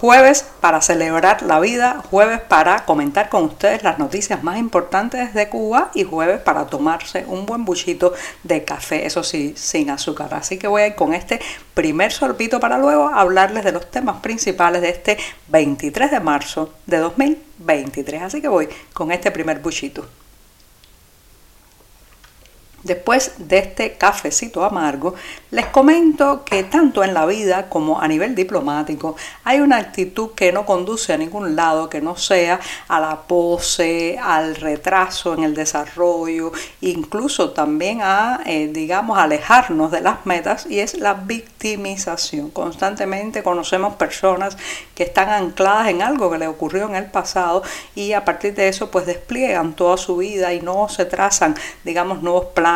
Jueves 0.00 0.44
para 0.60 0.80
celebrar 0.80 1.42
la 1.42 1.58
vida, 1.58 2.04
jueves 2.08 2.40
para 2.40 2.84
comentar 2.84 3.28
con 3.28 3.42
ustedes 3.42 3.82
las 3.82 3.98
noticias 3.98 4.44
más 4.44 4.56
importantes 4.56 5.34
de 5.34 5.48
Cuba 5.48 5.90
y 5.92 6.04
jueves 6.04 6.38
para 6.38 6.66
tomarse 6.66 7.24
un 7.26 7.46
buen 7.46 7.64
buchito 7.64 8.12
de 8.44 8.62
café, 8.62 9.06
eso 9.06 9.24
sí, 9.24 9.54
sin 9.56 9.90
azúcar. 9.90 10.34
Así 10.34 10.56
que 10.56 10.68
voy 10.68 10.82
a 10.82 10.86
ir 10.86 10.94
con 10.94 11.14
este 11.14 11.40
primer 11.74 12.12
sorbito 12.12 12.60
para 12.60 12.78
luego 12.78 13.08
hablarles 13.08 13.64
de 13.64 13.72
los 13.72 13.90
temas 13.90 14.20
principales 14.20 14.82
de 14.82 14.90
este 14.90 15.18
23 15.48 16.12
de 16.12 16.20
marzo 16.20 16.74
de 16.86 16.98
2023. 16.98 18.22
Así 18.22 18.40
que 18.40 18.46
voy 18.46 18.68
con 18.92 19.10
este 19.10 19.32
primer 19.32 19.58
buchito. 19.58 20.06
Después 22.84 23.32
de 23.38 23.58
este 23.58 23.94
cafecito 23.94 24.64
amargo, 24.64 25.14
les 25.50 25.66
comento 25.66 26.44
que 26.44 26.62
tanto 26.62 27.02
en 27.02 27.12
la 27.12 27.26
vida 27.26 27.68
como 27.68 28.00
a 28.00 28.06
nivel 28.06 28.36
diplomático 28.36 29.16
hay 29.42 29.58
una 29.58 29.78
actitud 29.78 30.30
que 30.36 30.52
no 30.52 30.64
conduce 30.64 31.12
a 31.12 31.18
ningún 31.18 31.56
lado 31.56 31.90
que 31.90 32.00
no 32.00 32.16
sea 32.16 32.60
a 32.86 33.00
la 33.00 33.22
pose, 33.22 34.16
al 34.22 34.54
retraso 34.54 35.34
en 35.34 35.42
el 35.42 35.56
desarrollo, 35.56 36.52
incluso 36.80 37.50
también 37.50 37.98
a, 38.00 38.42
eh, 38.46 38.70
digamos, 38.72 39.18
alejarnos 39.18 39.90
de 39.90 40.00
las 40.00 40.24
metas 40.24 40.64
y 40.70 40.78
es 40.78 40.98
la 40.98 41.14
victimización. 41.14 42.50
Constantemente 42.50 43.42
conocemos 43.42 43.94
personas 43.96 44.56
que 44.94 45.02
están 45.02 45.30
ancladas 45.30 45.88
en 45.88 46.00
algo 46.00 46.30
que 46.30 46.38
le 46.38 46.46
ocurrió 46.46 46.86
en 46.86 46.94
el 46.94 47.06
pasado 47.06 47.64
y 47.96 48.12
a 48.12 48.24
partir 48.24 48.54
de 48.54 48.68
eso 48.68 48.88
pues 48.92 49.04
despliegan 49.04 49.72
toda 49.72 49.96
su 49.96 50.18
vida 50.18 50.54
y 50.54 50.60
no 50.60 50.88
se 50.88 51.04
trazan, 51.04 51.56
digamos, 51.82 52.22
nuevos 52.22 52.46
planes 52.54 52.67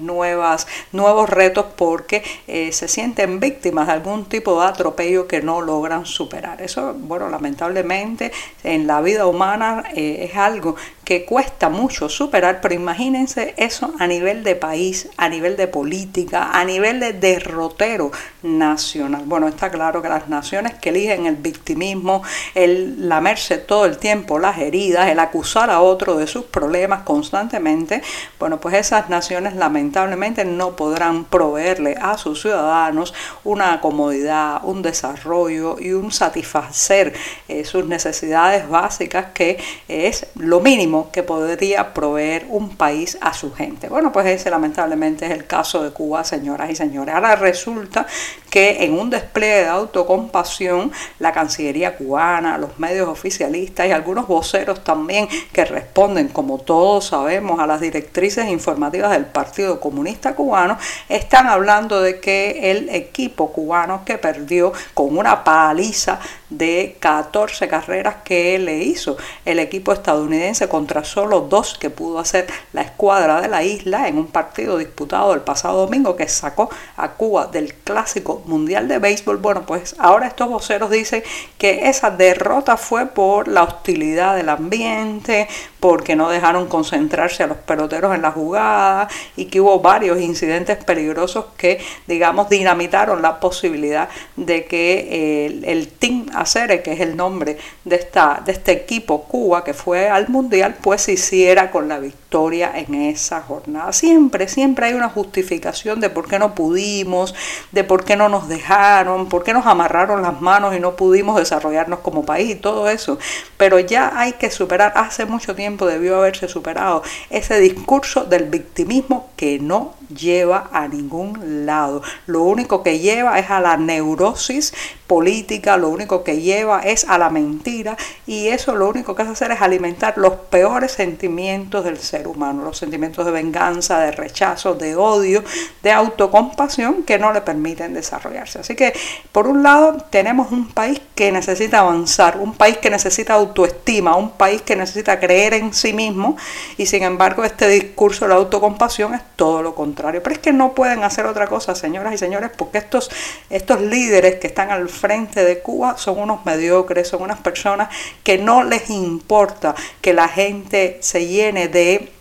nuevas, 0.00 0.66
nuevos 0.92 1.28
retos 1.28 1.66
porque 1.76 2.22
eh, 2.46 2.72
se 2.72 2.88
sienten 2.88 3.40
víctimas 3.40 3.86
de 3.86 3.92
algún 3.94 4.24
tipo 4.26 4.60
de 4.60 4.66
atropello 4.66 5.26
que 5.26 5.42
no 5.42 5.60
logran 5.60 6.06
superar. 6.06 6.60
Eso, 6.62 6.94
bueno, 6.94 7.28
lamentablemente 7.28 8.32
en 8.62 8.86
la 8.86 9.00
vida 9.00 9.26
humana 9.26 9.84
eh, 9.94 10.28
es 10.30 10.36
algo 10.36 10.76
que 11.04 11.24
cuesta 11.24 11.68
mucho 11.68 12.08
superar, 12.08 12.60
pero 12.60 12.74
imagínense 12.74 13.54
eso 13.56 13.92
a 13.98 14.06
nivel 14.06 14.42
de 14.42 14.56
país, 14.56 15.08
a 15.16 15.28
nivel 15.28 15.56
de 15.56 15.68
política, 15.68 16.50
a 16.52 16.64
nivel 16.64 17.00
de 17.00 17.12
derrotero 17.12 18.10
nacional. 18.42 19.22
Bueno, 19.26 19.48
está 19.48 19.70
claro 19.70 20.00
que 20.02 20.08
las 20.08 20.28
naciones 20.28 20.74
que 20.74 20.88
eligen 20.88 21.26
el 21.26 21.36
victimismo, 21.36 22.22
el 22.54 23.08
lamerse 23.08 23.58
todo 23.58 23.84
el 23.84 23.98
tiempo 23.98 24.38
las 24.38 24.58
heridas, 24.58 25.08
el 25.08 25.18
acusar 25.18 25.70
a 25.70 25.80
otro 25.80 26.16
de 26.16 26.26
sus 26.26 26.44
problemas 26.44 27.02
constantemente, 27.02 28.02
bueno, 28.38 28.60
pues 28.60 28.74
esas 28.74 29.08
naciones 29.08 29.54
lamentablemente 29.54 30.44
no 30.44 30.76
podrán 30.76 31.24
proveerle 31.24 31.96
a 32.00 32.16
sus 32.16 32.42
ciudadanos 32.42 33.14
una 33.44 33.80
comodidad, 33.80 34.60
un 34.64 34.82
desarrollo 34.82 35.76
y 35.78 35.92
un 35.92 36.12
satisfacer 36.12 37.12
eh, 37.48 37.64
sus 37.64 37.84
necesidades 37.86 38.68
básicas 38.68 39.26
que 39.34 39.58
es 39.88 40.26
lo 40.36 40.60
mínimo 40.60 40.93
que 41.12 41.22
podría 41.22 41.92
proveer 41.92 42.46
un 42.48 42.76
país 42.76 43.18
a 43.20 43.34
su 43.34 43.52
gente. 43.52 43.88
Bueno, 43.88 44.12
pues 44.12 44.26
ese 44.26 44.50
lamentablemente 44.50 45.26
es 45.26 45.32
el 45.32 45.46
caso 45.46 45.82
de 45.82 45.90
Cuba, 45.90 46.24
señoras 46.24 46.70
y 46.70 46.76
señores. 46.76 47.14
Ahora 47.14 47.36
resulta 47.36 48.06
que 48.54 48.84
en 48.84 48.96
un 48.96 49.10
despliegue 49.10 49.62
de 49.62 49.66
autocompasión, 49.66 50.92
la 51.18 51.32
Cancillería 51.32 51.96
cubana, 51.96 52.56
los 52.56 52.78
medios 52.78 53.08
oficialistas 53.08 53.88
y 53.88 53.90
algunos 53.90 54.28
voceros 54.28 54.84
también 54.84 55.26
que 55.52 55.64
responden, 55.64 56.28
como 56.28 56.58
todos 56.58 57.06
sabemos, 57.06 57.58
a 57.58 57.66
las 57.66 57.80
directrices 57.80 58.48
informativas 58.48 59.10
del 59.10 59.26
Partido 59.26 59.80
Comunista 59.80 60.36
Cubano, 60.36 60.78
están 61.08 61.48
hablando 61.48 62.00
de 62.00 62.20
que 62.20 62.70
el 62.70 62.90
equipo 62.90 63.50
cubano 63.50 64.04
que 64.04 64.18
perdió 64.18 64.72
con 64.94 65.18
una 65.18 65.42
paliza 65.42 66.20
de 66.48 66.96
14 67.00 67.66
carreras 67.66 68.16
que 68.24 68.58
le 68.60 68.78
hizo 68.78 69.16
el 69.44 69.58
equipo 69.58 69.92
estadounidense 69.92 70.68
contra 70.68 71.02
solo 71.02 71.40
dos 71.40 71.76
que 71.76 71.90
pudo 71.90 72.20
hacer 72.20 72.46
la 72.72 72.82
escuadra 72.82 73.40
de 73.40 73.48
la 73.48 73.64
isla 73.64 74.06
en 74.06 74.18
un 74.18 74.28
partido 74.28 74.78
disputado 74.78 75.34
el 75.34 75.40
pasado 75.40 75.80
domingo 75.80 76.14
que 76.14 76.28
sacó 76.28 76.70
a 76.96 77.12
Cuba 77.12 77.46
del 77.48 77.74
clásico 77.74 78.43
mundial 78.46 78.88
de 78.88 78.98
béisbol. 78.98 79.38
Bueno, 79.38 79.64
pues 79.66 79.94
ahora 79.98 80.26
estos 80.26 80.48
voceros 80.48 80.90
dicen 80.90 81.22
que 81.58 81.88
esa 81.88 82.10
derrota 82.10 82.76
fue 82.76 83.06
por 83.06 83.48
la 83.48 83.62
hostilidad 83.62 84.36
del 84.36 84.48
ambiente, 84.48 85.48
porque 85.80 86.16
no 86.16 86.30
dejaron 86.30 86.66
concentrarse 86.66 87.42
a 87.42 87.46
los 87.46 87.58
peloteros 87.58 88.14
en 88.14 88.22
la 88.22 88.32
jugada 88.32 89.08
y 89.36 89.46
que 89.46 89.60
hubo 89.60 89.80
varios 89.80 90.20
incidentes 90.20 90.82
peligrosos 90.82 91.46
que, 91.56 91.78
digamos, 92.06 92.48
dinamitaron 92.48 93.20
la 93.20 93.38
posibilidad 93.40 94.08
de 94.36 94.64
que 94.64 95.46
el, 95.46 95.64
el 95.64 95.88
Team 95.88 96.26
Acere, 96.34 96.82
que 96.82 96.92
es 96.92 97.00
el 97.00 97.16
nombre 97.16 97.58
de, 97.84 97.96
esta, 97.96 98.42
de 98.44 98.52
este 98.52 98.72
equipo 98.72 99.24
Cuba 99.24 99.62
que 99.62 99.74
fue 99.74 100.08
al 100.08 100.28
Mundial, 100.28 100.76
pues 100.80 101.02
se 101.02 101.12
hiciera 101.12 101.70
con 101.70 101.88
la 101.88 101.98
victoria 101.98 102.23
en 102.34 102.94
esa 102.94 103.42
jornada. 103.42 103.92
Siempre, 103.92 104.48
siempre 104.48 104.86
hay 104.86 104.94
una 104.94 105.08
justificación 105.08 106.00
de 106.00 106.10
por 106.10 106.26
qué 106.26 106.40
no 106.40 106.52
pudimos, 106.56 107.32
de 107.70 107.84
por 107.84 108.04
qué 108.04 108.16
no 108.16 108.28
nos 108.28 108.48
dejaron, 108.48 109.28
por 109.28 109.44
qué 109.44 109.52
nos 109.52 109.66
amarraron 109.66 110.20
las 110.20 110.40
manos 110.40 110.74
y 110.74 110.80
no 110.80 110.96
pudimos 110.96 111.36
desarrollarnos 111.36 112.00
como 112.00 112.24
país 112.24 112.50
y 112.50 112.54
todo 112.56 112.90
eso. 112.90 113.18
Pero 113.56 113.78
ya 113.78 114.18
hay 114.18 114.32
que 114.32 114.50
superar 114.50 114.92
hace 114.96 115.26
mucho 115.26 115.54
tiempo 115.54 115.86
debió 115.86 116.16
haberse 116.16 116.48
superado 116.48 117.04
ese 117.30 117.60
discurso 117.60 118.24
del 118.24 118.46
victimismo 118.46 119.28
que 119.36 119.60
no 119.60 119.94
lleva 120.08 120.68
a 120.72 120.88
ningún 120.88 121.66
lado. 121.66 122.02
Lo 122.26 122.42
único 122.42 122.82
que 122.82 122.98
lleva 122.98 123.38
es 123.38 123.50
a 123.50 123.60
la 123.60 123.76
neurosis 123.76 124.74
política, 125.06 125.76
lo 125.76 125.88
único 125.88 126.24
que 126.24 126.40
lleva 126.40 126.80
es 126.80 127.04
a 127.08 127.18
la 127.18 127.30
mentira 127.30 127.96
y 128.26 128.48
eso 128.48 128.74
lo 128.74 128.88
único 128.88 129.14
que 129.14 129.22
hace 129.22 129.32
hacer 129.32 129.52
es 129.52 129.60
alimentar 129.60 130.14
los 130.16 130.34
peores 130.34 130.92
sentimientos 130.92 131.84
del 131.84 131.98
ser 131.98 132.23
humano, 132.30 132.64
los 132.64 132.78
sentimientos 132.78 133.24
de 133.24 133.32
venganza, 133.32 134.00
de 134.00 134.12
rechazo, 134.12 134.74
de 134.74 134.96
odio, 134.96 135.44
de 135.82 135.92
autocompasión 135.92 137.02
que 137.02 137.18
no 137.18 137.32
le 137.32 137.40
permiten 137.40 137.94
desarrollarse. 137.94 138.60
Así 138.60 138.74
que 138.74 138.92
por 139.32 139.46
un 139.46 139.62
lado 139.62 139.96
tenemos 140.10 140.50
un 140.52 140.68
país 140.68 141.00
que 141.14 141.30
necesita 141.32 141.80
avanzar, 141.80 142.38
un 142.38 142.54
país 142.54 142.78
que 142.78 142.90
necesita 142.90 143.34
autoestima, 143.34 144.16
un 144.16 144.30
país 144.30 144.62
que 144.62 144.76
necesita 144.76 145.20
creer 145.20 145.54
en 145.54 145.72
sí 145.72 145.92
mismo 145.92 146.36
y 146.76 146.86
sin 146.86 147.02
embargo 147.02 147.44
este 147.44 147.68
discurso 147.68 148.24
de 148.24 148.30
la 148.30 148.36
autocompasión 148.36 149.14
es 149.14 149.22
todo 149.36 149.62
lo 149.62 149.74
contrario. 149.74 150.22
Pero 150.22 150.34
es 150.34 150.40
que 150.40 150.52
no 150.52 150.74
pueden 150.74 151.04
hacer 151.04 151.26
otra 151.26 151.46
cosa, 151.46 151.74
señoras 151.74 152.14
y 152.14 152.18
señores, 152.18 152.50
porque 152.56 152.78
estos, 152.78 153.10
estos 153.50 153.80
líderes 153.80 154.36
que 154.36 154.46
están 154.46 154.70
al 154.70 154.88
frente 154.88 155.44
de 155.44 155.60
Cuba 155.60 155.96
son 155.96 156.18
unos 156.18 156.44
mediocres, 156.44 157.08
son 157.08 157.22
unas 157.22 157.38
personas 157.38 157.88
que 158.22 158.38
no 158.38 158.64
les 158.64 158.90
importa 158.90 159.74
que 160.00 160.12
la 160.12 160.28
gente 160.28 160.98
se 161.00 161.26
llene 161.26 161.68
de 161.68 162.13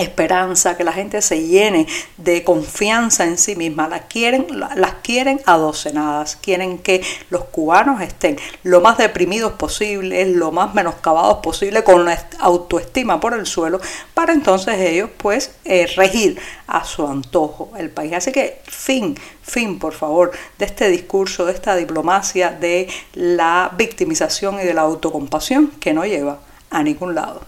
esperanza, 0.00 0.76
que 0.76 0.84
la 0.84 0.92
gente 0.92 1.22
se 1.22 1.46
llene 1.46 1.86
de 2.16 2.44
confianza 2.44 3.24
en 3.24 3.38
sí 3.38 3.56
misma, 3.56 3.88
las 3.88 4.02
quieren, 4.02 4.46
las 4.76 4.94
quieren 5.02 5.40
adocenadas, 5.46 6.36
quieren 6.36 6.78
que 6.78 7.02
los 7.30 7.44
cubanos 7.44 8.00
estén 8.00 8.38
lo 8.62 8.80
más 8.80 8.98
deprimidos 8.98 9.52
posible, 9.52 10.24
lo 10.26 10.52
más 10.52 10.74
menoscabados 10.74 11.38
posible, 11.38 11.84
con 11.84 12.04
la 12.04 12.18
autoestima 12.38 13.20
por 13.20 13.34
el 13.34 13.46
suelo, 13.46 13.80
para 14.14 14.32
entonces 14.32 14.78
ellos 14.78 15.10
pues 15.16 15.52
eh, 15.64 15.86
regir 15.96 16.38
a 16.66 16.84
su 16.84 17.06
antojo 17.06 17.72
el 17.76 17.90
país. 17.90 18.12
Así 18.12 18.32
que 18.32 18.60
fin, 18.64 19.18
fin 19.42 19.78
por 19.78 19.92
favor 19.92 20.32
de 20.58 20.64
este 20.64 20.88
discurso, 20.88 21.46
de 21.46 21.52
esta 21.52 21.76
diplomacia 21.76 22.50
de 22.50 22.88
la 23.14 23.70
victimización 23.76 24.60
y 24.60 24.64
de 24.64 24.74
la 24.74 24.82
autocompasión 24.82 25.68
que 25.80 25.92
no 25.92 26.04
lleva 26.04 26.38
a 26.70 26.82
ningún 26.82 27.14
lado. 27.14 27.42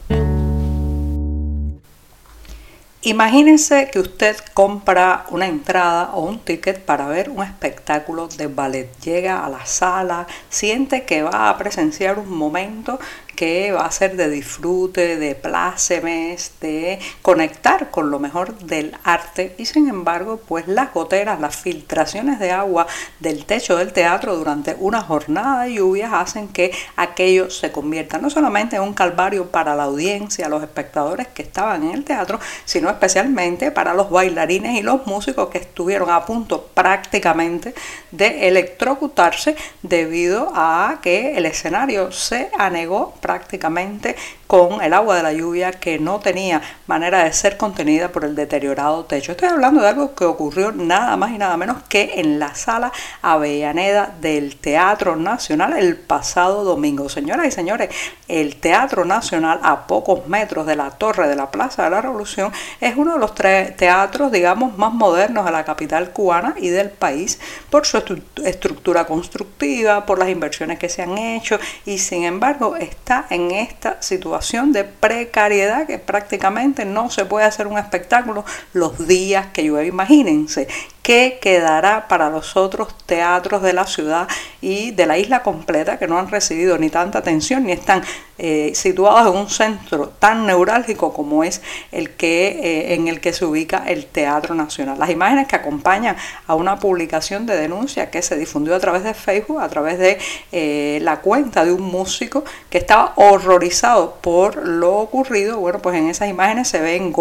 Imagínense 3.05 3.91
que 3.91 3.99
usted 3.99 4.37
compra 4.55 5.27
una 5.31 5.49
entrada 5.49 6.11
o 6.15 6.23
un 6.23 6.39
ticket 6.39 6.79
para 6.79 7.09
ver 7.09 7.31
un 7.31 7.43
espectáculo 7.43 8.29
de 8.29 8.47
ballet. 8.47 8.97
Llega 9.01 9.45
a 9.45 9.49
la 9.49 9.67
sala, 9.67 10.29
siente 10.49 11.03
que 11.03 11.25
va 11.25 11.49
a 11.51 11.59
presenciar 11.59 12.21
un 12.21 12.31
momento 12.31 13.01
que 13.43 13.73
va 13.73 13.87
a 13.87 13.91
ser 13.91 14.15
de 14.15 14.31
disfrute, 14.31 15.17
de 15.17 15.35
plácemes, 15.35 16.53
de 16.61 17.01
conectar 17.23 17.91
con 17.91 18.09
lo 18.09 18.21
mejor 18.21 18.57
del 18.59 18.97
arte. 19.03 19.57
Y 19.59 19.65
sin 19.65 19.89
embargo 19.89 20.41
pues 20.47 20.69
las 20.69 20.95
goteras, 20.95 21.41
las 21.41 21.57
filtraciones 21.57 22.39
de 22.39 22.53
agua 22.53 22.87
del 23.19 23.45
techo 23.45 23.77
del 23.77 23.93
teatro 23.93 24.37
durante 24.37 24.77
una 24.79 25.01
jornada 25.01 25.65
de 25.65 25.75
lluvias 25.75 26.13
hacen 26.13 26.47
que 26.47 26.71
aquello 26.95 27.51
se 27.51 27.73
convierta 27.73 28.19
no 28.19 28.31
solamente 28.31 28.77
en 28.77 28.83
un 28.83 28.95
calvario 28.95 29.51
para 29.51 29.75
la 29.75 29.85
audiencia, 29.85 30.49
los 30.49 30.63
espectadores 30.63 31.27
que 31.27 31.43
estaban 31.43 31.83
en 31.83 31.95
el 31.95 32.05
teatro, 32.05 32.39
sino 32.65 32.91
especialmente 32.91 33.73
para 33.73 33.93
los 33.93 34.09
bailarines 34.09 34.79
y 34.79 34.83
los 34.83 35.05
músicos 35.09 35.49
que 35.49 35.59
estuvieron 35.59 36.11
a 36.11 36.25
punto 36.25 36.71
prácticamente 36.75 37.75
de 38.13 38.47
electrocutarse 38.47 39.57
debido 39.83 40.53
a 40.55 41.01
que 41.03 41.37
el 41.37 41.47
escenario 41.47 42.13
se 42.13 42.49
anegó 42.57 43.15
prácticamente 43.15 43.32
prácticamente 43.33 44.15
con 44.53 44.83
el 44.83 44.93
agua 44.93 45.17
de 45.17 45.23
la 45.23 45.33
lluvia 45.33 45.73
que 45.73 45.99
no 45.99 46.21
tenía 46.21 46.61
manera 46.87 47.25
de 47.25 47.33
ser 47.33 47.57
contenida 47.57 48.13
por 48.13 48.27
el 48.27 48.35
deteriorado 48.35 49.07
techo. 49.07 49.33
Estoy 49.33 49.49
hablando 49.49 49.81
de 49.81 49.89
algo 49.89 50.15
que 50.15 50.27
ocurrió 50.27 50.73
nada 50.73 51.17
más 51.17 51.31
y 51.31 51.39
nada 51.39 51.57
menos 51.57 51.79
que 51.89 52.21
en 52.21 52.39
la 52.39 52.55
sala 52.55 52.93
Avellaneda 53.23 54.13
del 54.21 54.57
Teatro 54.57 55.17
Nacional 55.17 55.79
el 55.79 55.97
pasado 55.97 56.65
domingo. 56.65 57.09
Señoras 57.09 57.47
y 57.47 57.51
señores, 57.51 57.89
el 58.29 58.57
Teatro 58.57 59.07
Nacional 59.07 59.59
a 59.63 59.87
pocos 59.87 60.29
metros 60.29 60.67
de 60.67 60.77
la 60.77 60.91
torre 60.91 61.29
de 61.29 61.37
la 61.37 61.51
Plaza 61.51 61.85
de 61.85 61.91
la 61.91 62.03
Revolución 62.03 62.53
es 62.79 62.95
uno 62.99 63.15
de 63.15 63.21
los 63.21 63.35
teatros, 63.35 64.31
digamos, 64.33 64.77
más 64.77 64.93
modernos 64.93 65.47
de 65.47 65.53
la 65.53 65.65
capital 65.65 66.11
cubana 66.11 66.55
y 66.59 66.69
del 66.69 66.91
país 66.91 67.41
por 67.71 67.87
su 67.87 67.97
estructura 68.45 69.07
constructiva, 69.07 70.05
por 70.05 70.19
las 70.19 70.29
inversiones 70.29 70.79
que 70.79 70.91
se 70.91 71.01
han 71.01 71.17
hecho 71.17 71.59
y 71.87 71.97
sin 71.97 72.25
embargo 72.25 72.77
está 72.77 73.25
en 73.31 73.51
esta 73.51 74.03
situación 74.03 74.42
de 74.73 74.85
precariedad 74.85 75.87
que 75.87 75.99
prácticamente 75.99 76.85
no 76.85 77.11
se 77.11 77.25
puede 77.25 77.47
hacer 77.47 77.67
un 77.67 77.79
espectáculo 77.79 78.45
los 78.73 79.07
días 79.07 79.47
que 79.53 79.63
llueve. 79.63 79.87
Imagínense 79.87 80.69
qué 81.03 81.39
quedará 81.41 82.09
para 82.09 82.31
los 82.31 82.57
otros 82.57 82.95
teatros 83.07 83.63
de 83.63 83.73
la 83.73 83.87
ciudad 83.87 84.29
y 84.61 84.93
de 84.93 85.07
la 85.07 85.19
isla 85.19 85.43
completa 85.43 85.99
que 85.99 86.07
no 86.07 86.19
han 86.19 86.31
recibido 86.31 86.79
ni 86.79 86.91
tanta 86.91 87.19
atención 87.19 87.65
ni 87.65 87.73
están 87.73 88.03
eh, 88.39 88.73
situados 88.75 89.33
en 89.33 89.41
un 89.41 89.49
centro 89.51 90.09
tan 90.19 90.47
neurálgico 90.47 91.13
como 91.13 91.45
es 91.45 91.61
el 91.91 92.11
que 92.11 92.49
eh, 92.49 92.95
en 92.95 93.09
el 93.09 93.21
que 93.21 93.33
se 93.33 93.45
ubica 93.45 93.85
el 93.87 94.07
Teatro 94.07 94.55
Nacional. 94.55 94.99
Las 94.99 95.11
imágenes 95.11 95.49
que 95.49 95.57
acompañan 95.57 96.17
a 96.47 96.55
una 96.55 96.79
publicación 96.79 97.47
de 97.47 97.57
denuncia 97.57 98.11
que 98.11 98.23
se 98.23 98.37
difundió 98.37 98.75
a 98.75 98.81
través 98.81 99.05
de 99.05 99.15
Facebook, 99.15 99.61
a 99.61 99.69
través 99.69 99.99
de 99.99 100.19
eh, 100.51 100.99
la 101.03 101.21
cuenta 101.21 101.65
de 101.65 101.73
un 101.73 101.83
músico 101.83 102.45
que 102.71 102.79
estaba 102.79 103.13
horrorizado 103.17 104.15
por 104.21 104.67
lo 104.67 104.97
ocurrido. 104.97 105.59
Bueno, 105.59 105.81
pues 105.81 105.97
en 105.97 106.09
esas 106.09 106.29
imágenes 106.29 106.69
se 106.69 106.81
ven 106.81 107.13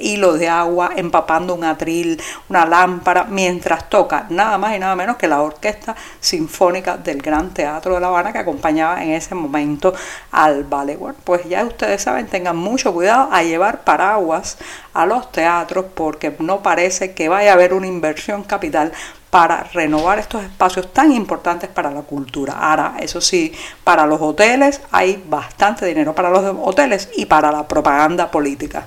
hilos 0.00 0.38
de 0.38 0.48
agua 0.48 0.92
empapando 0.96 1.54
un 1.54 1.64
atril, 1.64 2.20
una 2.48 2.64
lámpara 2.64 3.15
mientras 3.24 3.88
toca 3.88 4.26
nada 4.30 4.58
más 4.58 4.74
y 4.76 4.78
nada 4.78 4.96
menos 4.96 5.16
que 5.16 5.28
la 5.28 5.42
Orquesta 5.42 5.94
Sinfónica 6.20 6.96
del 6.96 7.22
Gran 7.22 7.54
Teatro 7.54 7.94
de 7.94 8.00
La 8.00 8.08
Habana 8.08 8.32
que 8.32 8.38
acompañaba 8.38 9.02
en 9.02 9.10
ese 9.10 9.34
momento 9.34 9.94
al 10.32 10.64
ballet. 10.64 10.98
pues 11.24 11.48
ya 11.48 11.64
ustedes 11.64 12.02
saben, 12.02 12.26
tengan 12.26 12.56
mucho 12.56 12.92
cuidado 12.92 13.28
a 13.32 13.42
llevar 13.42 13.84
paraguas 13.84 14.58
a 14.94 15.06
los 15.06 15.30
teatros 15.32 15.86
porque 15.94 16.34
no 16.38 16.62
parece 16.62 17.12
que 17.12 17.28
vaya 17.28 17.50
a 17.50 17.54
haber 17.54 17.74
una 17.74 17.86
inversión 17.86 18.42
capital 18.42 18.92
para 19.30 19.64
renovar 19.64 20.18
estos 20.18 20.42
espacios 20.42 20.92
tan 20.92 21.12
importantes 21.12 21.68
para 21.68 21.90
la 21.90 22.02
cultura. 22.02 22.54
Ahora, 22.54 22.94
eso 23.00 23.20
sí, 23.20 23.52
para 23.84 24.06
los 24.06 24.20
hoteles 24.20 24.80
hay 24.90 25.22
bastante 25.28 25.84
dinero 25.84 26.14
para 26.14 26.30
los 26.30 26.56
hoteles 26.62 27.10
y 27.16 27.26
para 27.26 27.52
la 27.52 27.68
propaganda 27.68 28.30
política. 28.30 28.86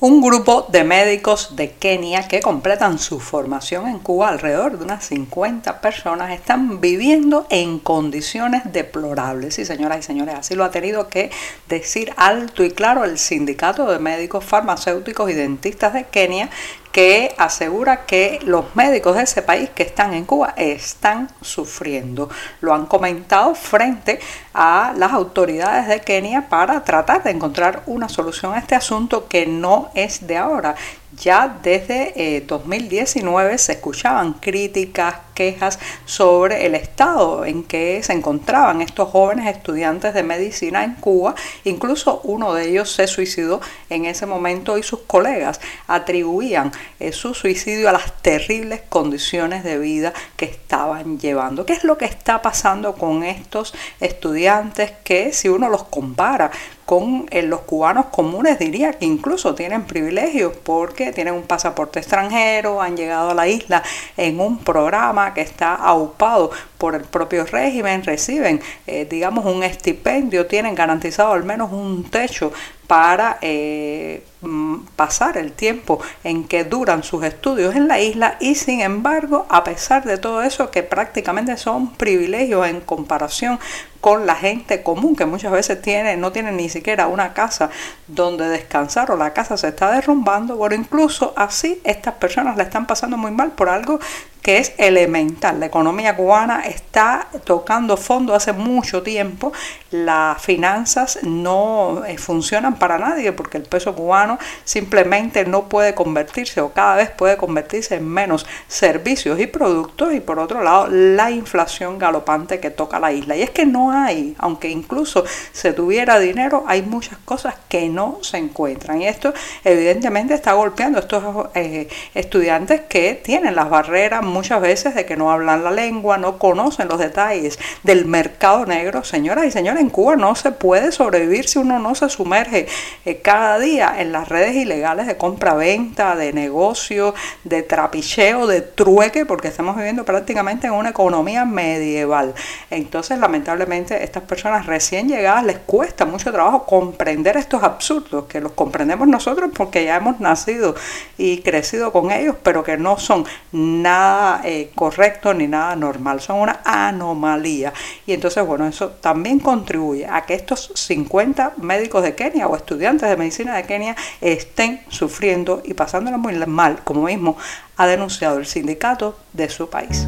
Un 0.00 0.20
grupo 0.20 0.66
de 0.70 0.82
médicos 0.82 1.54
de 1.54 1.70
Kenia 1.70 2.26
que 2.26 2.40
completan 2.40 2.98
su 2.98 3.20
formación 3.20 3.86
en 3.86 4.00
Cuba, 4.00 4.28
alrededor 4.28 4.76
de 4.76 4.84
unas 4.84 5.04
50 5.04 5.80
personas, 5.80 6.32
están 6.32 6.80
viviendo 6.80 7.46
en 7.48 7.78
condiciones 7.78 8.62
deplorables. 8.72 9.54
Sí, 9.54 9.64
señoras 9.64 10.00
y 10.00 10.02
señores, 10.02 10.34
así 10.34 10.56
lo 10.56 10.64
ha 10.64 10.72
tenido 10.72 11.08
que 11.08 11.30
decir 11.68 12.12
alto 12.16 12.64
y 12.64 12.72
claro 12.72 13.04
el 13.04 13.18
Sindicato 13.18 13.86
de 13.86 14.00
Médicos 14.00 14.44
Farmacéuticos 14.44 15.30
y 15.30 15.34
Dentistas 15.34 15.94
de 15.94 16.04
Kenia, 16.04 16.50
que 16.94 17.34
asegura 17.38 18.06
que 18.06 18.38
los 18.44 18.76
médicos 18.76 19.16
de 19.16 19.24
ese 19.24 19.42
país 19.42 19.68
que 19.68 19.82
están 19.82 20.14
en 20.14 20.24
Cuba 20.24 20.54
están 20.56 21.28
sufriendo. 21.40 22.30
Lo 22.60 22.72
han 22.72 22.86
comentado 22.86 23.56
frente 23.56 24.20
a 24.54 24.94
las 24.96 25.10
autoridades 25.10 25.88
de 25.88 26.02
Kenia 26.02 26.48
para 26.48 26.84
tratar 26.84 27.24
de 27.24 27.32
encontrar 27.32 27.82
una 27.86 28.08
solución 28.08 28.54
a 28.54 28.60
este 28.60 28.76
asunto 28.76 29.26
que 29.26 29.44
no 29.44 29.90
es 29.96 30.24
de 30.28 30.36
ahora. 30.36 30.76
Ya 31.20 31.58
desde 31.62 32.42
2019 32.46 33.54
eh, 33.54 33.58
se 33.58 33.72
escuchaban 33.72 34.34
críticas, 34.34 35.16
quejas 35.34 35.78
sobre 36.06 36.64
el 36.66 36.74
estado 36.74 37.44
en 37.44 37.64
que 37.64 38.02
se 38.02 38.12
encontraban 38.12 38.80
estos 38.80 39.10
jóvenes 39.10 39.54
estudiantes 39.54 40.14
de 40.14 40.22
medicina 40.22 40.84
en 40.84 40.94
Cuba. 40.94 41.34
Incluso 41.64 42.20
uno 42.24 42.54
de 42.54 42.68
ellos 42.70 42.90
se 42.90 43.06
suicidó 43.06 43.60
en 43.90 44.06
ese 44.06 44.26
momento 44.26 44.78
y 44.78 44.82
sus 44.82 45.00
colegas 45.00 45.60
atribuían 45.86 46.72
eh, 47.00 47.12
su 47.12 47.34
suicidio 47.34 47.88
a 47.88 47.92
las 47.92 48.22
terribles 48.22 48.82
condiciones 48.88 49.64
de 49.64 49.78
vida 49.78 50.12
que 50.36 50.46
estaban 50.46 51.18
llevando. 51.18 51.66
¿Qué 51.66 51.74
es 51.74 51.84
lo 51.84 51.98
que 51.98 52.06
está 52.06 52.42
pasando 52.42 52.94
con 52.94 53.24
estos 53.24 53.74
estudiantes 54.00 54.92
que 55.04 55.32
si 55.32 55.48
uno 55.48 55.68
los 55.68 55.84
compara 55.84 56.50
con 56.84 57.26
eh, 57.30 57.42
los 57.42 57.60
cubanos 57.60 58.06
comunes 58.06 58.58
diría 58.58 58.92
que 58.92 59.06
incluso 59.06 59.54
tienen 59.54 59.84
privilegios 59.84 60.52
porque 60.62 61.03
tienen 61.12 61.34
un 61.34 61.42
pasaporte 61.42 61.98
extranjero, 61.98 62.80
han 62.80 62.96
llegado 62.96 63.30
a 63.30 63.34
la 63.34 63.46
isla 63.46 63.82
en 64.16 64.40
un 64.40 64.58
programa 64.58 65.34
que 65.34 65.40
está 65.40 65.74
aupado 65.74 66.50
por 66.78 66.94
el 66.94 67.02
propio 67.02 67.44
régimen, 67.46 68.04
reciben, 68.04 68.60
eh, 68.86 69.06
digamos, 69.08 69.44
un 69.44 69.62
estipendio, 69.62 70.46
tienen 70.46 70.74
garantizado 70.74 71.32
al 71.32 71.44
menos 71.44 71.72
un 71.72 72.04
techo 72.10 72.52
para 72.86 73.38
eh, 73.40 74.24
mm, 74.42 74.76
pasar 74.96 75.38
el 75.38 75.52
tiempo 75.52 76.00
en 76.22 76.44
que 76.44 76.64
duran 76.64 77.02
sus 77.02 77.24
estudios 77.24 77.74
en 77.74 77.88
la 77.88 78.00
isla 78.00 78.36
y 78.40 78.54
sin 78.54 78.80
embargo, 78.80 79.46
a 79.48 79.64
pesar 79.64 80.04
de 80.04 80.18
todo 80.18 80.42
eso, 80.42 80.70
que 80.70 80.82
prácticamente 80.82 81.56
son 81.56 81.92
privilegios 81.94 82.66
en 82.66 82.80
comparación 82.80 83.58
con 84.00 84.26
la 84.26 84.34
gente 84.34 84.82
común 84.82 85.16
que 85.16 85.24
muchas 85.24 85.50
veces 85.50 85.80
tiene, 85.80 86.16
no 86.18 86.30
tiene 86.30 86.52
ni 86.52 86.68
siquiera 86.68 87.06
una 87.06 87.32
casa 87.32 87.70
donde 88.06 88.48
descansar 88.48 89.10
o 89.10 89.16
la 89.16 89.32
casa 89.32 89.56
se 89.56 89.68
está 89.68 89.90
derrumbando, 89.92 90.58
o 90.58 90.74
incluso 90.74 91.32
así 91.36 91.80
estas 91.84 92.14
personas 92.14 92.56
la 92.58 92.64
están 92.64 92.86
pasando 92.86 93.16
muy 93.16 93.30
mal 93.30 93.52
por 93.52 93.70
algo 93.70 93.98
que 94.44 94.58
es 94.58 94.74
elemental. 94.76 95.58
La 95.58 95.66
economía 95.66 96.14
cubana 96.14 96.60
está 96.66 97.28
tocando 97.44 97.96
fondo 97.96 98.34
hace 98.34 98.52
mucho 98.52 99.02
tiempo, 99.02 99.54
las 99.90 100.42
finanzas 100.42 101.20
no 101.22 102.04
eh, 102.04 102.18
funcionan 102.18 102.78
para 102.78 102.98
nadie 102.98 103.32
porque 103.32 103.56
el 103.56 103.62
peso 103.62 103.94
cubano 103.94 104.38
simplemente 104.64 105.46
no 105.46 105.70
puede 105.70 105.94
convertirse 105.94 106.60
o 106.60 106.74
cada 106.74 106.96
vez 106.96 107.08
puede 107.08 107.38
convertirse 107.38 107.94
en 107.94 108.06
menos 108.06 108.44
servicios 108.68 109.40
y 109.40 109.46
productos 109.46 110.12
y 110.12 110.20
por 110.20 110.38
otro 110.38 110.62
lado 110.62 110.88
la 110.88 111.30
inflación 111.30 111.98
galopante 111.98 112.60
que 112.60 112.70
toca 112.70 113.00
la 113.00 113.12
isla. 113.12 113.36
Y 113.36 113.42
es 113.42 113.50
que 113.50 113.64
no 113.64 113.92
hay, 113.92 114.36
aunque 114.38 114.68
incluso 114.68 115.24
se 115.52 115.72
tuviera 115.72 116.18
dinero, 116.18 116.64
hay 116.66 116.82
muchas 116.82 117.16
cosas 117.24 117.54
que 117.70 117.88
no 117.88 118.18
se 118.20 118.36
encuentran 118.36 119.00
y 119.00 119.08
esto 119.08 119.32
evidentemente 119.64 120.34
está 120.34 120.52
golpeando 120.52 120.98
a 120.98 121.00
estos 121.00 121.46
eh, 121.54 121.88
estudiantes 122.12 122.82
que 122.82 123.18
tienen 123.24 123.54
las 123.54 123.70
barreras 123.70 124.22
muchas 124.34 124.60
veces 124.60 124.94
de 124.94 125.06
que 125.06 125.16
no 125.16 125.30
hablan 125.30 125.64
la 125.64 125.70
lengua, 125.70 126.18
no 126.18 126.38
conocen 126.38 126.88
los 126.88 126.98
detalles 126.98 127.58
del 127.84 128.04
mercado 128.04 128.66
negro. 128.66 129.04
Señoras 129.04 129.46
y 129.46 129.50
señores, 129.50 129.80
en 129.80 129.90
Cuba 129.90 130.16
no 130.16 130.34
se 130.34 130.50
puede 130.50 130.92
sobrevivir 130.92 131.48
si 131.48 131.58
uno 131.58 131.78
no 131.78 131.94
se 131.94 132.08
sumerge 132.08 132.66
eh, 133.04 133.20
cada 133.22 133.58
día 133.58 133.94
en 133.98 134.12
las 134.12 134.28
redes 134.28 134.56
ilegales 134.56 135.06
de 135.06 135.16
compra-venta, 135.16 136.16
de 136.16 136.32
negocio, 136.32 137.14
de 137.44 137.62
trapicheo, 137.62 138.46
de 138.46 138.60
trueque, 138.60 139.24
porque 139.24 139.48
estamos 139.48 139.76
viviendo 139.76 140.04
prácticamente 140.04 140.66
en 140.66 140.74
una 140.74 140.90
economía 140.90 141.44
medieval. 141.44 142.34
Entonces, 142.70 143.18
lamentablemente, 143.18 144.02
estas 144.02 144.24
personas 144.24 144.66
recién 144.66 145.08
llegadas 145.08 145.44
les 145.44 145.58
cuesta 145.58 146.04
mucho 146.04 146.32
trabajo 146.32 146.66
comprender 146.66 147.36
estos 147.36 147.62
absurdos, 147.62 148.24
que 148.24 148.40
los 148.40 148.52
comprendemos 148.52 149.06
nosotros 149.06 149.50
porque 149.54 149.84
ya 149.84 149.96
hemos 149.96 150.18
nacido 150.18 150.74
y 151.16 151.38
crecido 151.42 151.92
con 151.92 152.10
ellos, 152.10 152.34
pero 152.42 152.64
que 152.64 152.76
no 152.76 152.98
son 152.98 153.24
nada 153.52 154.23
eh, 154.44 154.70
correcto 154.74 155.34
ni 155.34 155.46
nada 155.46 155.76
normal, 155.76 156.20
son 156.20 156.40
una 156.40 156.60
anomalía. 156.64 157.72
Y 158.06 158.12
entonces, 158.12 158.44
bueno, 158.46 158.66
eso 158.66 158.90
también 158.90 159.38
contribuye 159.38 160.06
a 160.06 160.24
que 160.26 160.34
estos 160.34 160.72
50 160.74 161.54
médicos 161.58 162.02
de 162.02 162.14
Kenia 162.14 162.46
o 162.48 162.56
estudiantes 162.56 163.08
de 163.08 163.16
medicina 163.16 163.56
de 163.56 163.64
Kenia 163.64 163.96
estén 164.20 164.80
sufriendo 164.88 165.62
y 165.64 165.74
pasándola 165.74 166.16
muy 166.16 166.34
mal, 166.46 166.82
como 166.84 167.02
mismo 167.04 167.36
ha 167.76 167.86
denunciado 167.86 168.38
el 168.38 168.46
sindicato 168.46 169.18
de 169.32 169.48
su 169.48 169.68
país. 169.68 170.06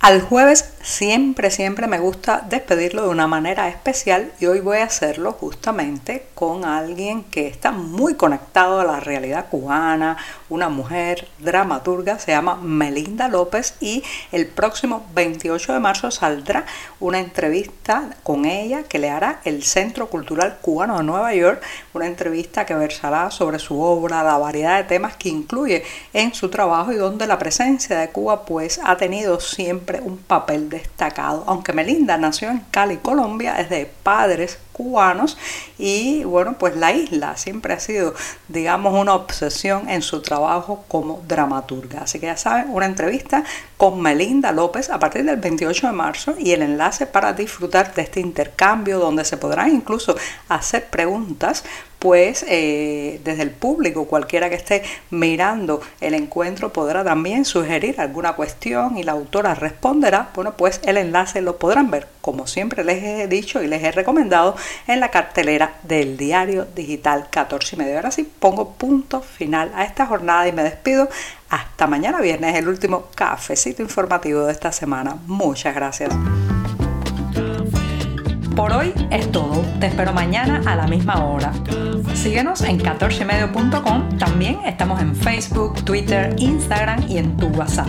Al 0.00 0.20
jueves 0.20 0.73
Siempre, 0.84 1.50
siempre 1.50 1.86
me 1.86 1.98
gusta 1.98 2.44
despedirlo 2.46 3.04
de 3.04 3.08
una 3.08 3.26
manera 3.26 3.70
especial 3.70 4.32
y 4.38 4.44
hoy 4.44 4.60
voy 4.60 4.76
a 4.76 4.84
hacerlo 4.84 5.32
justamente 5.32 6.26
con 6.34 6.66
alguien 6.66 7.24
que 7.24 7.46
está 7.46 7.72
muy 7.72 8.16
conectado 8.16 8.80
a 8.80 8.84
la 8.84 9.00
realidad 9.00 9.46
cubana, 9.50 10.18
una 10.50 10.68
mujer 10.68 11.26
dramaturga, 11.38 12.18
se 12.18 12.32
llama 12.32 12.56
Melinda 12.56 13.28
López 13.28 13.76
y 13.80 14.02
el 14.30 14.46
próximo 14.46 15.06
28 15.14 15.72
de 15.72 15.80
marzo 15.80 16.10
saldrá 16.10 16.66
una 17.00 17.18
entrevista 17.18 18.10
con 18.22 18.44
ella 18.44 18.82
que 18.82 18.98
le 18.98 19.08
hará 19.08 19.40
el 19.46 19.62
Centro 19.62 20.10
Cultural 20.10 20.58
Cubano 20.60 20.98
de 20.98 21.04
Nueva 21.04 21.34
York, 21.34 21.62
una 21.94 22.06
entrevista 22.06 22.66
que 22.66 22.74
versará 22.74 23.30
sobre 23.30 23.58
su 23.58 23.80
obra, 23.80 24.22
la 24.22 24.36
variedad 24.36 24.76
de 24.76 24.84
temas 24.84 25.16
que 25.16 25.30
incluye 25.30 25.82
en 26.12 26.34
su 26.34 26.50
trabajo 26.50 26.92
y 26.92 26.96
donde 26.96 27.26
la 27.26 27.38
presencia 27.38 27.98
de 27.98 28.10
Cuba 28.10 28.44
pues 28.44 28.78
ha 28.84 28.98
tenido 28.98 29.40
siempre 29.40 30.02
un 30.02 30.18
papel 30.18 30.73
destacado. 30.74 31.44
Aunque 31.46 31.72
Melinda 31.72 32.18
nació 32.18 32.50
en 32.50 32.60
Cali, 32.70 32.98
Colombia, 32.98 33.58
es 33.60 33.70
de 33.70 33.90
padres 34.02 34.58
cubanos 34.74 35.38
y 35.78 36.24
bueno, 36.24 36.56
pues 36.58 36.76
la 36.76 36.92
isla 36.92 37.36
siempre 37.38 37.72
ha 37.72 37.80
sido, 37.80 38.12
digamos, 38.48 38.92
una 39.00 39.14
obsesión 39.14 39.88
en 39.88 40.02
su 40.02 40.20
trabajo 40.20 40.84
como 40.88 41.22
dramaturga. 41.26 42.02
Así 42.02 42.18
que 42.18 42.26
ya 42.26 42.36
saben, 42.36 42.66
una 42.68 42.86
entrevista 42.86 43.44
con 43.78 44.02
Melinda 44.02 44.52
López 44.52 44.90
a 44.90 44.98
partir 44.98 45.24
del 45.24 45.36
28 45.36 45.86
de 45.86 45.92
marzo 45.92 46.34
y 46.38 46.50
el 46.50 46.62
enlace 46.62 47.06
para 47.06 47.32
disfrutar 47.32 47.94
de 47.94 48.02
este 48.02 48.20
intercambio 48.20 48.98
donde 48.98 49.24
se 49.24 49.36
podrán 49.36 49.72
incluso 49.72 50.16
hacer 50.48 50.86
preguntas 50.88 51.64
pues 52.04 52.44
eh, 52.48 53.18
desde 53.24 53.44
el 53.44 53.50
público, 53.50 54.04
cualquiera 54.06 54.50
que 54.50 54.56
esté 54.56 54.82
mirando 55.08 55.80
el 56.02 56.12
encuentro 56.12 56.70
podrá 56.70 57.02
también 57.02 57.46
sugerir 57.46 57.98
alguna 57.98 58.34
cuestión 58.34 58.98
y 58.98 59.04
la 59.04 59.12
autora 59.12 59.54
responderá. 59.54 60.28
Bueno, 60.34 60.54
pues 60.54 60.82
el 60.84 60.98
enlace 60.98 61.40
lo 61.40 61.56
podrán 61.56 61.90
ver, 61.90 62.06
como 62.24 62.46
siempre 62.46 62.84
les 62.84 63.04
he 63.04 63.28
dicho 63.28 63.62
y 63.62 63.66
les 63.66 63.82
he 63.84 63.92
recomendado, 63.92 64.56
en 64.86 64.98
la 64.98 65.10
cartelera 65.10 65.74
del 65.82 66.16
diario 66.16 66.66
digital 66.74 67.26
14 67.28 67.76
y 67.76 67.78
medio. 67.78 67.96
Ahora 67.96 68.10
sí 68.10 68.22
pongo 68.38 68.70
punto 68.72 69.20
final 69.20 69.70
a 69.74 69.84
esta 69.84 70.06
jornada 70.06 70.48
y 70.48 70.52
me 70.52 70.62
despido. 70.62 71.10
Hasta 71.50 71.86
mañana 71.86 72.22
viernes, 72.22 72.56
el 72.56 72.66
último 72.66 73.08
cafecito 73.14 73.82
informativo 73.82 74.46
de 74.46 74.52
esta 74.52 74.72
semana. 74.72 75.18
Muchas 75.26 75.74
gracias. 75.74 76.14
Por 78.56 78.72
hoy 78.72 78.94
es 79.10 79.30
todo. 79.30 79.62
Te 79.78 79.88
espero 79.88 80.14
mañana 80.14 80.62
a 80.64 80.76
la 80.76 80.86
misma 80.86 81.26
hora. 81.26 81.52
Síguenos 82.14 82.62
en 82.62 82.80
14medio.com. 82.80 84.16
También 84.16 84.60
estamos 84.64 84.98
en 85.02 85.14
Facebook, 85.14 85.84
Twitter, 85.84 86.34
Instagram 86.38 87.04
y 87.06 87.18
en 87.18 87.36
tu 87.36 87.48
WhatsApp. 87.48 87.88